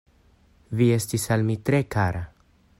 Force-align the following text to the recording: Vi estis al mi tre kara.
Vi 0.79 0.87
estis 0.95 1.27
al 1.37 1.45
mi 1.51 1.59
tre 1.69 1.83
kara. 1.97 2.27